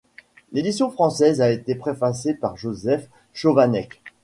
[0.51, 4.01] L'édition française a été préfacée par Josef Schovanec.